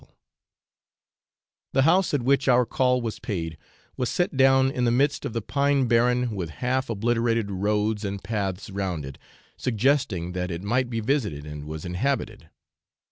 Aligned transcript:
]The 1.73 1.83
house 1.83 2.11
at 2.11 2.23
which 2.23 2.47
our 2.47 2.65
call 2.65 3.01
was 3.03 3.19
paid 3.19 3.55
was 3.97 4.09
set 4.09 4.35
down 4.35 4.71
in 4.71 4.83
the 4.83 4.89
midst 4.89 5.25
of 5.25 5.33
the 5.33 5.43
Pine 5.43 5.87
Barren 5.87 6.31
with 6.31 6.49
half 6.49 6.89
obliterated 6.89 7.51
roads 7.51 8.03
and 8.03 8.23
paths 8.23 8.71
round 8.71 9.05
it, 9.05 9.19
suggesting 9.57 10.31
that 10.31 10.49
it 10.49 10.63
might 10.63 10.89
be 10.89 11.01
visited 11.01 11.45
and 11.45 11.65
was 11.65 11.85
inhabited. 11.85 12.49